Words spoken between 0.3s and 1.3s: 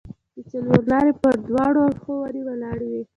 د څلورلارې